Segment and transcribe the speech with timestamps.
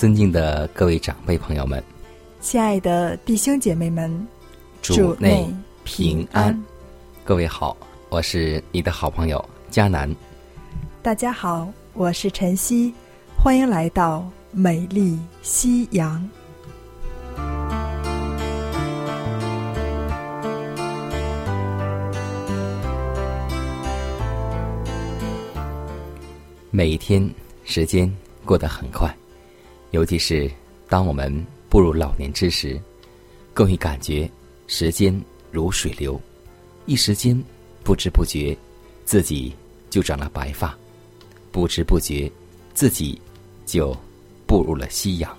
[0.00, 1.84] 尊敬的各位长辈朋友们，
[2.40, 4.26] 亲爱的弟兄姐妹们，
[4.80, 5.46] 主内
[5.84, 6.58] 平安。
[7.22, 7.76] 各位好，
[8.08, 10.10] 我是你的好朋友佳南。
[11.02, 12.94] 大家好，我是晨曦，
[13.36, 16.26] 欢迎来到美丽夕阳。
[26.70, 27.30] 每一天，
[27.66, 28.10] 时间
[28.46, 29.14] 过得很快。
[29.90, 30.50] 尤其是
[30.88, 31.32] 当我们
[31.68, 32.80] 步入老年之时，
[33.52, 34.30] 更会感觉
[34.66, 36.20] 时间如水流，
[36.86, 37.40] 一时间
[37.82, 38.56] 不知不觉
[39.04, 39.52] 自己
[39.88, 40.76] 就长了白发，
[41.50, 42.30] 不知不觉
[42.72, 43.20] 自己
[43.66, 43.96] 就
[44.46, 45.36] 步入了夕阳。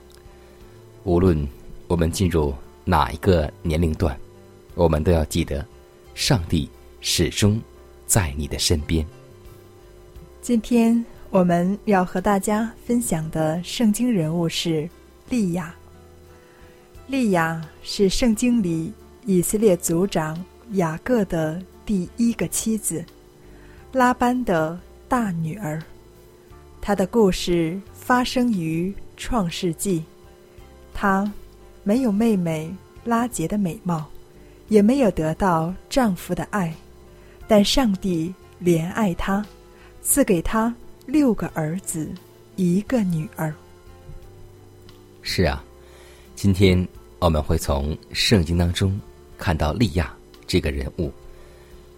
[1.03, 1.47] 无论
[1.87, 4.17] 我们进入哪一个年龄段，
[4.75, 5.65] 我们都要记得，
[6.13, 7.59] 上帝始终
[8.05, 9.05] 在你的身边。
[10.41, 11.03] 今天。
[11.31, 14.87] 我们要和大家分享的圣经人物是
[15.29, 15.73] 利亚。
[17.07, 18.91] 利亚是圣经里
[19.25, 20.37] 以色列族长
[20.73, 23.03] 雅各的第一个妻子，
[23.93, 24.77] 拉班的
[25.07, 25.81] 大女儿。
[26.81, 30.03] 她的故事发生于创世纪。
[30.93, 31.31] 她
[31.81, 32.69] 没有妹妹
[33.05, 34.05] 拉杰的美貌，
[34.67, 36.75] 也没有得到丈夫的爱，
[37.47, 39.45] 但上帝怜爱她，
[40.01, 40.75] 赐给她。
[41.11, 42.09] 六个儿子，
[42.55, 43.53] 一个女儿。
[45.21, 45.61] 是啊，
[46.35, 46.87] 今天
[47.19, 48.97] 我们会从圣经当中
[49.37, 50.15] 看到利亚
[50.47, 51.11] 这个人物。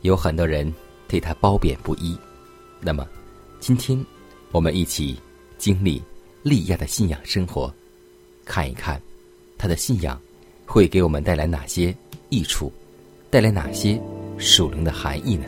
[0.01, 0.73] 有很多人
[1.07, 2.17] 对他褒贬不一。
[2.81, 3.07] 那么，
[3.59, 4.03] 今天
[4.51, 5.19] 我们一起
[5.59, 6.01] 经历
[6.41, 7.71] 利亚的信仰生活，
[8.43, 8.99] 看一看
[9.59, 10.19] 他的信仰
[10.65, 11.95] 会给我们带来哪些
[12.29, 12.73] 益处，
[13.29, 14.01] 带来哪些
[14.39, 15.45] 属灵的含义呢？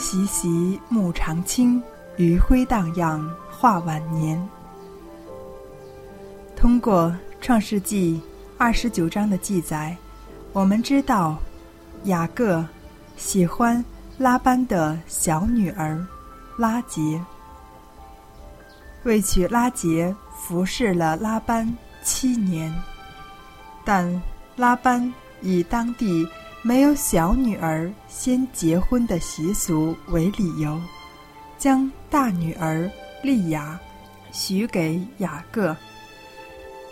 [0.00, 1.80] 习习，木长青，
[2.16, 4.48] 余晖荡漾，画晚年。
[6.56, 8.14] 通过《创世纪》
[8.56, 9.94] 二十九章的记载，
[10.54, 11.36] 我们知道
[12.04, 12.66] 雅各
[13.18, 13.84] 喜欢
[14.16, 16.02] 拉班的小女儿
[16.56, 17.22] 拉杰，
[19.02, 22.74] 为娶拉杰服侍了拉班七年，
[23.84, 24.20] 但
[24.56, 25.12] 拉班
[25.42, 26.26] 以当地。
[26.62, 30.78] 没有小女儿先结婚的习俗为理由，
[31.56, 32.90] 将大女儿
[33.22, 33.80] 莉亚
[34.30, 35.74] 许给雅各，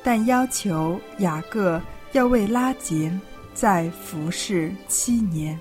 [0.03, 1.81] 但要求雅各
[2.13, 3.13] 要为拉杰
[3.53, 5.59] 再服侍七年。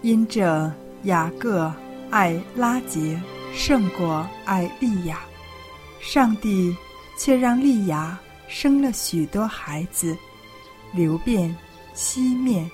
[0.00, 0.72] 因这
[1.02, 1.70] 雅各
[2.08, 3.20] 爱拉杰
[3.54, 5.20] 胜过爱莉亚，
[6.00, 6.74] 上帝
[7.18, 8.18] 却让莉亚
[8.48, 10.16] 生了许多孩子，
[10.94, 11.54] 流变。
[12.02, 12.68] 西面、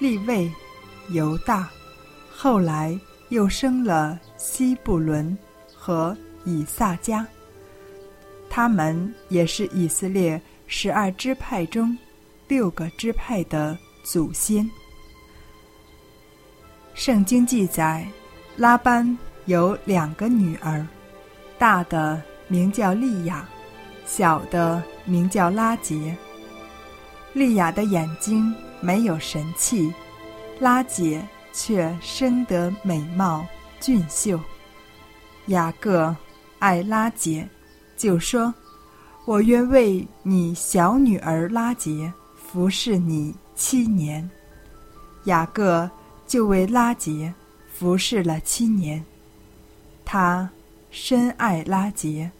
[0.00, 0.50] 利位、
[1.10, 1.70] 犹大，
[2.28, 2.98] 后来
[3.28, 5.38] 又生了西布伦
[5.72, 7.24] 和以萨迦。
[8.50, 11.96] 他们也是以色列十二支派中
[12.48, 14.68] 六个支派的祖先。
[16.94, 18.04] 圣经记载，
[18.56, 20.84] 拉班有两个女儿，
[21.58, 23.48] 大的名叫利亚，
[24.04, 26.12] 小的名叫拉杰。
[27.34, 29.92] 丽亚的眼睛没有神气，
[30.60, 33.44] 拉杰却生得美貌
[33.80, 34.38] 俊秀。
[35.46, 36.14] 雅各
[36.60, 37.46] 爱拉杰，
[37.96, 38.54] 就说
[39.26, 44.30] ：“我愿为你小女儿拉杰服侍你七年。”
[45.24, 45.90] 雅各
[46.28, 47.34] 就为拉杰
[47.72, 49.04] 服侍了七年。
[50.04, 50.48] 他
[50.92, 52.30] 深爱拉杰。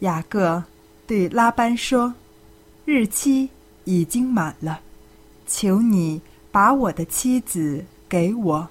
[0.00, 0.62] 雅各
[1.06, 2.12] 对拉班说
[2.84, 3.48] ：“日期
[3.90, 4.80] 已经满了，
[5.48, 6.22] 求你
[6.52, 8.68] 把我的妻子给我，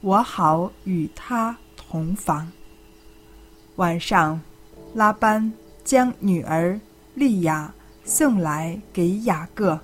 [0.00, 2.50] 我好与她同房。”
[3.76, 4.40] 晚上，
[4.94, 5.52] 拉班
[5.84, 6.80] 将女儿
[7.14, 7.72] 利亚
[8.04, 9.78] 送来给雅各，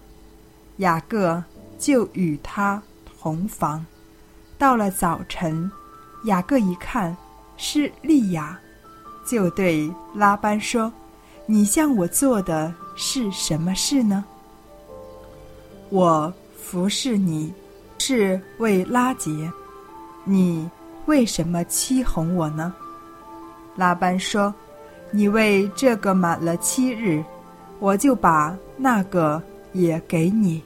[0.78, 1.44] 雅各
[1.78, 2.82] 就与她
[3.20, 3.86] 同房。
[4.58, 5.70] 到了早晨，
[6.24, 7.16] 雅各一看
[7.56, 8.58] 是利亚，
[9.24, 10.92] 就对拉班说
[11.46, 14.24] ：“你向我做的是什么事呢？
[15.94, 17.54] 我服侍你，
[17.98, 19.48] 是为拉杰，
[20.24, 20.68] 你
[21.06, 22.74] 为什么欺哄我呢？”
[23.78, 24.52] 拉班说
[25.14, 27.24] ：“你为这个满了七日，
[27.78, 29.40] 我就把那个
[29.72, 30.60] 也给你，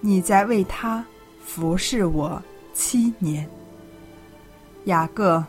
[0.00, 1.04] 你再为他
[1.44, 2.42] 服侍我。”
[2.72, 3.46] 七年，
[4.84, 5.44] 雅各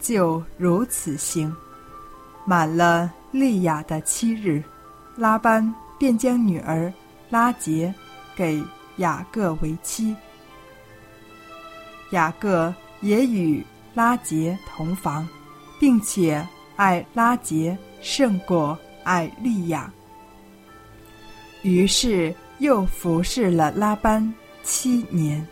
[0.00, 1.54] 就如此行。
[2.46, 4.64] 满了利亚的七日，
[5.14, 6.90] 拉班便将女儿
[7.28, 7.94] 拉杰
[8.36, 8.62] 给
[8.96, 10.14] 雅各为妻。
[12.10, 15.28] 雅各也与拉结同房，
[15.78, 16.46] 并且
[16.76, 19.92] 爱拉结胜过爱利亚。
[21.62, 24.32] 于是又服侍了拉班
[24.62, 25.46] 七年。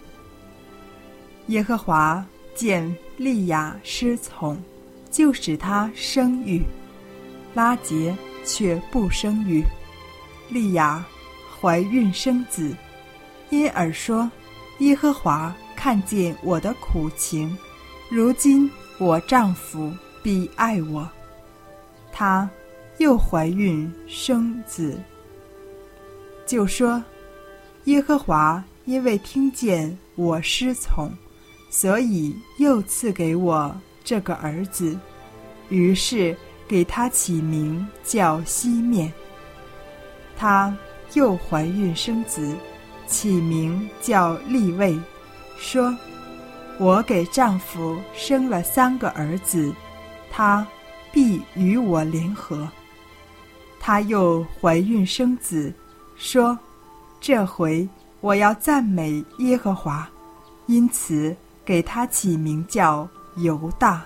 [1.46, 4.60] 耶和华见利亚失从，
[5.10, 6.60] 就使他生育；
[7.54, 9.62] 拉结却不生育。
[10.50, 11.04] 利亚
[11.60, 12.74] 怀孕生子，
[13.50, 14.30] 因而说
[14.78, 17.56] ：“耶和华看见我的苦情，
[18.10, 21.08] 如今我丈夫必爱我。”
[22.12, 22.48] 她
[22.98, 25.00] 又怀孕生子，
[26.46, 27.02] 就说
[27.84, 31.10] ：“耶和华因为听见我失从。”
[31.70, 34.98] 所以又赐给我这个儿子，
[35.68, 36.34] 于是
[36.66, 39.12] 给他起名叫西面。
[40.34, 40.74] 他
[41.14, 42.54] 又怀孕生子，
[43.06, 44.98] 起名叫立位，
[45.56, 45.96] 说
[46.78, 49.74] ：“我给丈夫生了三个儿子，
[50.30, 50.66] 他
[51.12, 52.68] 必与我联合。”
[53.80, 55.72] 他又怀孕生子，
[56.16, 56.58] 说
[57.20, 57.88] ：“这回
[58.20, 60.08] 我要赞美耶和华，
[60.66, 61.36] 因此。”
[61.68, 63.06] 给他起名叫
[63.36, 64.02] 犹大，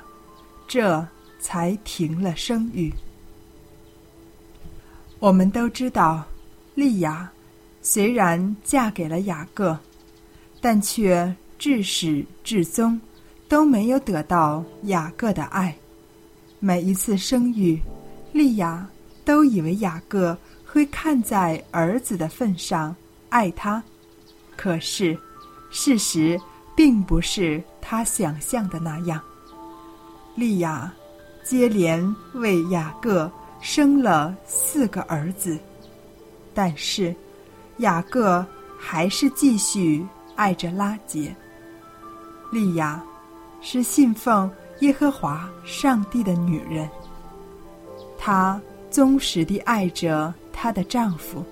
[0.66, 1.06] 这
[1.38, 2.92] 才停了生育。
[5.20, 6.24] 我们都知道，
[6.74, 7.30] 利亚
[7.80, 9.78] 虽然嫁给了雅各，
[10.60, 13.00] 但却至始至终
[13.48, 15.74] 都没有得到雅各的爱。
[16.58, 17.80] 每一次生育，
[18.32, 18.86] 利亚
[19.24, 22.94] 都以为雅各会看在儿子的份上
[23.28, 23.82] 爱他，
[24.56, 25.18] 可是
[25.70, 26.40] 事实。
[26.74, 29.20] 并不是他想象的那样。
[30.34, 30.90] 利亚
[31.44, 32.02] 接连
[32.32, 33.30] 为雅各
[33.60, 35.58] 生了四个儿子，
[36.54, 37.14] 但是
[37.78, 38.44] 雅各
[38.78, 40.06] 还是继续
[40.36, 41.34] 爱着拉杰。
[42.50, 43.02] 利亚
[43.60, 44.50] 是信奉
[44.80, 46.88] 耶和华上帝的女人，
[48.18, 48.60] 她
[48.90, 51.44] 忠实地爱着她的丈夫，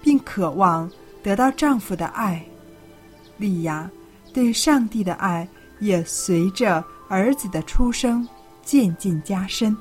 [0.00, 0.90] 并渴望
[1.22, 2.44] 得到丈夫的爱。
[3.36, 3.90] 利亚。
[4.34, 5.46] 对上帝的爱
[5.78, 8.26] 也随着儿子的出生
[8.62, 9.76] 渐渐加深，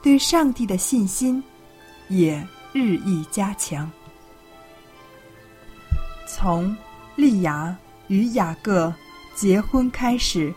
[0.00, 1.42] 对上帝的信心
[2.06, 2.40] 也
[2.72, 3.90] 日益加强。
[6.26, 6.76] 从
[7.16, 7.76] 利亚
[8.08, 8.92] 与雅各
[9.34, 10.52] 结婚开始，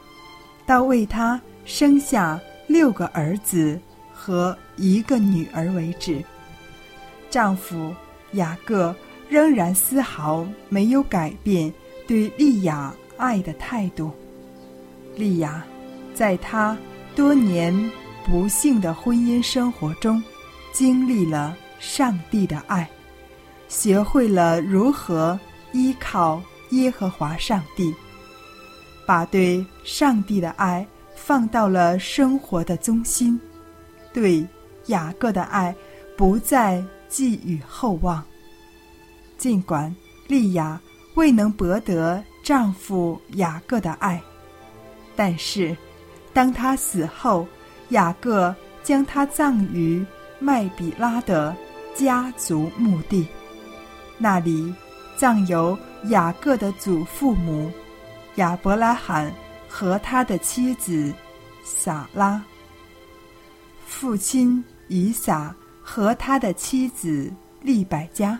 [0.65, 3.79] 到为他生下六个儿子
[4.13, 6.23] 和一个女儿为止，
[7.29, 7.93] 丈夫
[8.33, 8.95] 雅各
[9.29, 11.73] 仍然丝毫没有改变
[12.07, 12.93] 对利亚。
[13.15, 14.11] 爱的态度，
[15.15, 15.63] 利亚，
[16.15, 16.75] 在她
[17.15, 17.73] 多年
[18.25, 20.21] 不幸的婚姻生活中，
[20.73, 22.89] 经历了上帝的爱，
[23.67, 25.37] 学会了如何
[25.73, 27.93] 依靠耶和华上帝，
[29.05, 33.37] 把对上帝的爱放到了生活的中心，
[34.13, 34.47] 对
[34.85, 35.75] 雅各的爱
[36.15, 38.23] 不再寄予厚望。
[39.37, 39.93] 尽管
[40.27, 40.79] 利亚
[41.15, 42.23] 未能博得。
[42.43, 44.21] 丈夫雅各的爱，
[45.15, 45.73] 但是，
[46.33, 47.47] 当他死后，
[47.91, 50.05] 雅各将他葬于
[50.39, 51.55] 麦比拉的
[51.95, 53.27] 家族墓地，
[54.17, 54.73] 那里
[55.15, 57.71] 葬有雅各的祖父母
[58.35, 59.33] 亚伯拉罕
[59.67, 61.13] 和他的妻子
[61.63, 62.43] 撒拉，
[63.85, 67.31] 父亲以撒和他的妻子
[67.61, 68.39] 利百加，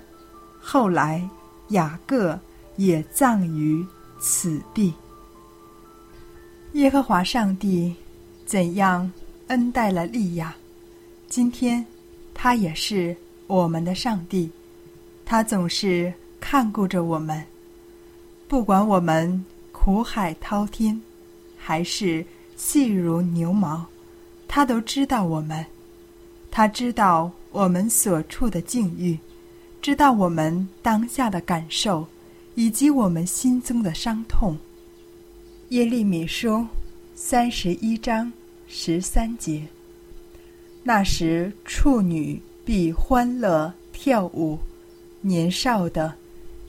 [0.60, 1.27] 后来
[1.69, 2.39] 雅各。
[2.75, 3.86] 也葬于
[4.19, 4.91] 此地。
[6.72, 7.95] 耶和华上帝
[8.48, 9.12] 怎样
[9.45, 10.55] 恩待了利亚，
[11.27, 11.86] 今天
[12.33, 13.15] 他也是
[13.53, 14.50] 我们的上帝，
[15.24, 17.45] 他总是看顾着我们，
[18.48, 21.00] 不管我们苦海滔天，
[21.55, 23.86] 还是细如牛毛，
[24.48, 25.63] 他都知道我们，
[26.50, 29.19] 他知道我们所处的境遇，
[29.83, 32.07] 知道我们当下的感受，
[32.55, 34.57] 以及我们心中的伤痛。
[35.69, 36.65] 耶利米书
[37.13, 38.33] 三十一章
[38.67, 39.67] 十三节。
[40.81, 44.60] 那时，处女必欢乐跳舞，
[45.22, 46.13] 年少的、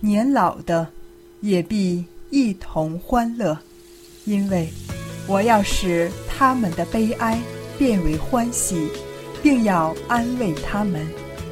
[0.01, 0.89] 年老的
[1.41, 3.59] 也必一同欢乐，
[4.25, 4.69] 因为
[5.27, 7.41] 我要使他们的悲哀
[7.79, 8.89] 变为欢喜，
[9.43, 11.07] 并要安慰他们，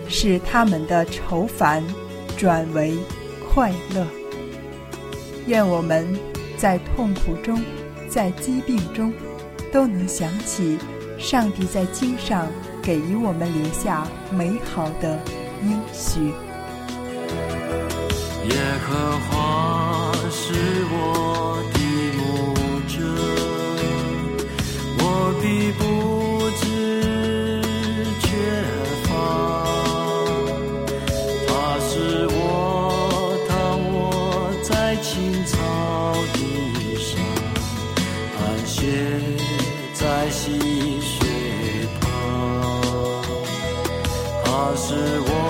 [0.09, 1.83] 使他们的愁烦
[2.37, 2.97] 转为
[3.49, 4.07] 快乐。
[5.47, 6.07] 愿我们。
[6.55, 7.61] 在痛苦中，
[8.09, 9.13] 在疾病中，
[9.73, 10.79] 都能想起
[11.19, 12.47] 上帝在经上
[12.83, 15.19] 给予我们留下美好的
[15.62, 16.35] 应许。
[18.49, 18.91] 耶和
[19.29, 20.53] 华是
[20.91, 20.95] 我
[21.73, 21.79] 的
[22.19, 22.21] 牧
[22.89, 22.95] 者，
[24.99, 25.01] 我
[25.41, 25.45] 必
[25.79, 25.81] 不
[26.61, 26.62] 知
[28.21, 28.25] 缺
[29.05, 29.11] 乏。
[31.47, 31.51] 他
[31.87, 31.91] 是
[32.33, 32.37] 我
[33.49, 33.51] 躺
[33.95, 33.97] 卧
[34.62, 35.11] 在青
[35.47, 35.53] 草
[36.35, 36.37] 地。
[38.65, 38.81] 雪
[39.95, 40.59] 在溪
[41.01, 41.22] 水
[44.93, 45.42] 是我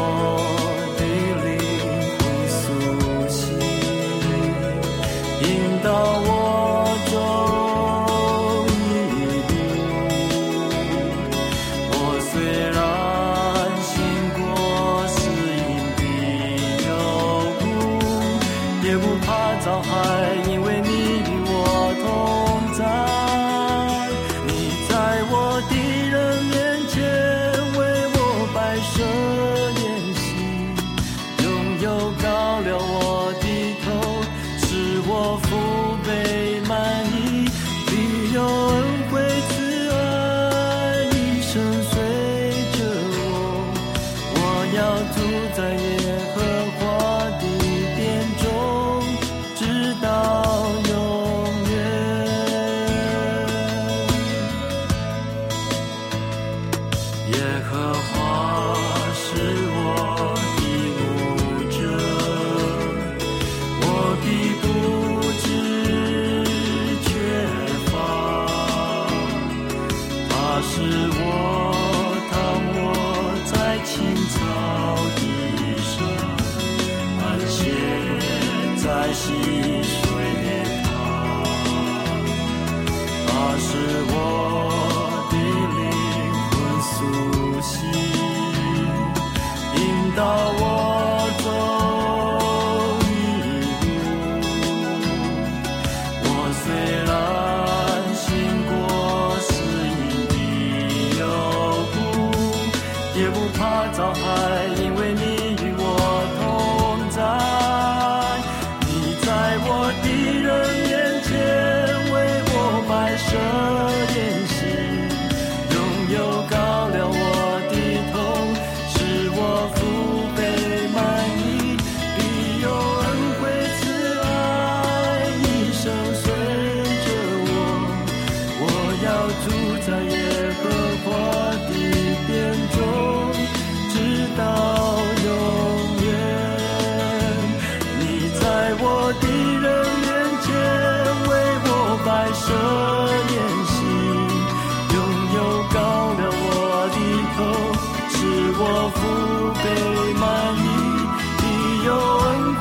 [103.63, 104.72] 他早还。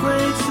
[0.02, 0.51] 归去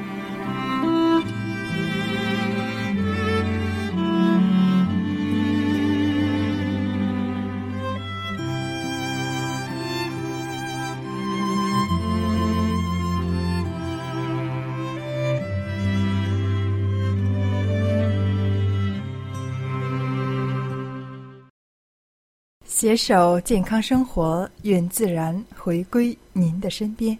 [22.81, 27.15] 携手健康生活，愿自然回归您的身边。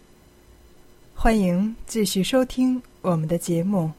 [1.13, 3.91] 欢迎继续收听我们的节目，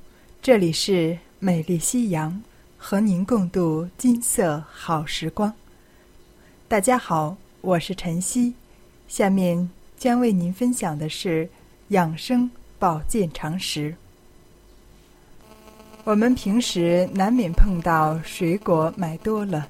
[0.42, 2.42] 这里是美丽夕阳，
[2.76, 5.54] 和您共度金色好时光。
[6.66, 8.52] 大家好，我是晨曦，
[9.06, 11.48] 下面将为您分享的是
[11.90, 13.94] 养生保健常识。
[16.02, 19.68] 我们平时难免碰到水果买多了，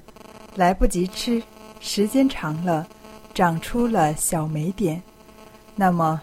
[0.55, 1.39] 来不及吃。
[1.85, 2.87] 时间长了，
[3.33, 5.03] 长出了小霉点，
[5.75, 6.19] 那么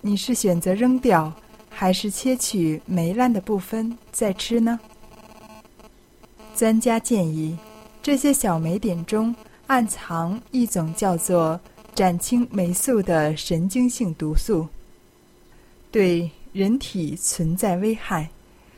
[0.00, 1.30] 你是选择扔掉，
[1.68, 4.80] 还是切取霉烂的部分再吃呢？
[6.56, 7.56] 专家建议，
[8.02, 9.32] 这些小霉点中
[9.66, 11.60] 暗藏一种叫做
[11.94, 14.66] 展青霉素的神经性毒素，
[15.92, 18.30] 对人体存在危害，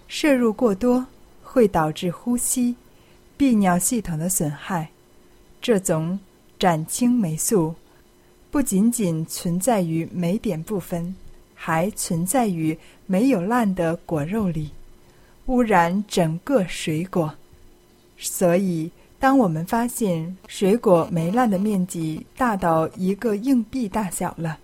[0.08, 1.06] 摄入过多
[1.40, 2.74] 会导致呼吸、
[3.38, 4.90] 泌尿系统的损害。
[5.60, 6.18] 这种
[6.58, 7.74] 展青霉素
[8.50, 11.14] 不仅仅存在于霉点部分，
[11.54, 14.70] 还存在于没有烂的果肉里，
[15.46, 17.34] 污染整个水果。
[18.18, 24.58] 所以，当我们发现水果霉烂的面积大到一个硬币大小了，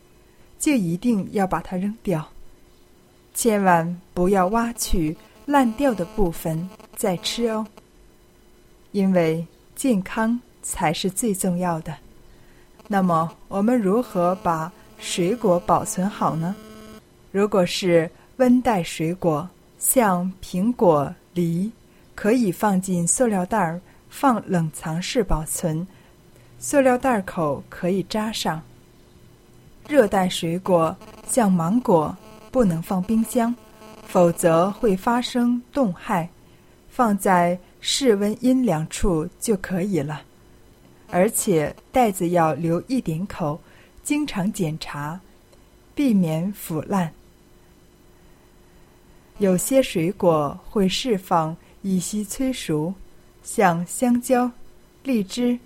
[0.59, 2.27] 就一定要把它扔掉，
[3.35, 7.67] 千万不要挖去烂掉的部分再吃哦，
[8.93, 10.41] 因为健康。
[10.69, 11.95] 才是最重要的。
[12.89, 16.57] 那么，我们如何把水果保存好呢？
[17.31, 19.49] 如果是温带水果，
[19.79, 21.71] 像苹果、梨，
[22.17, 25.87] 可以放进塑料袋儿，放冷藏室保存，
[26.59, 28.61] 塑料袋口可以扎上。
[29.87, 30.97] 热带水果，
[31.29, 32.17] 像芒果，
[32.51, 33.55] 不能放冰箱，
[34.05, 36.29] 否则会发生冻害，
[36.89, 40.23] 放在室温阴凉处就可以了。
[41.11, 43.61] 而且袋子要留一点口，
[44.03, 45.21] 经常检查，
[45.95, 47.13] 避免腐烂。
[49.39, 52.93] 有些水果会释放乙烯催熟，
[53.43, 54.51] 像香蕉、
[55.03, 55.59] 荔枝、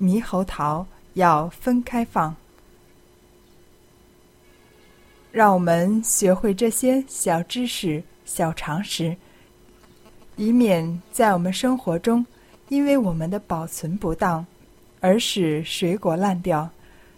[0.00, 2.34] 猕猴桃要分开放。
[5.30, 9.16] 让我们学会这些小知识、小常识，
[10.36, 12.24] 以免在我们生活中，
[12.68, 14.46] 因为我们的保存不当。
[15.04, 16.66] 而使水果烂掉，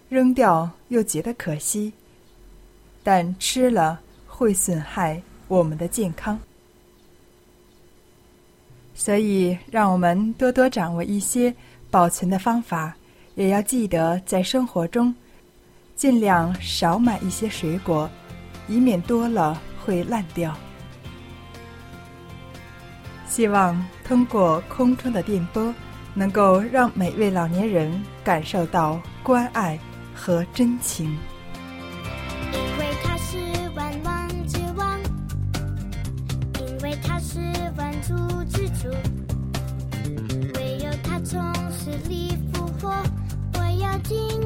[0.09, 1.93] 扔掉又觉得可惜，
[3.05, 6.37] 但吃了会损害我们的健康。
[8.93, 11.55] 所以，让我们多多掌握一些
[11.89, 12.97] 保存的方法，
[13.37, 15.15] 也要记得在生活中
[15.95, 18.11] 尽量少买一些水果，
[18.67, 20.53] 以免多了会烂掉。
[23.29, 25.73] 希望通过空中的电波。
[26.17, 29.79] 能够让每位老年人感受到关爱
[30.15, 31.15] 和真情。
[32.53, 33.37] 因为他是
[33.77, 34.99] 万王之王，
[36.59, 37.39] 因为他是
[37.77, 38.89] 万主之主，
[40.55, 41.39] 唯有他从
[41.71, 42.91] 死里复活，
[43.59, 44.46] 我要敬